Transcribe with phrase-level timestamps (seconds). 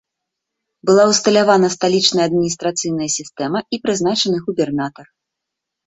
[0.89, 5.05] Была ўсталявана сталічная адміністрацыйная сістэма і прызначаны губернатар.